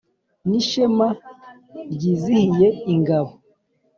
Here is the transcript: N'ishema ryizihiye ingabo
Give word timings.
N'ishema 0.49 1.07
ryizihiye 1.93 2.67
ingabo 2.93 3.31